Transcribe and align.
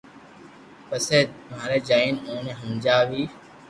پپسي 0.85 1.19
ٻاري 1.51 1.79
جائين 1.89 2.15
اوني 2.27 2.53
ھمجاوئي 2.59 3.23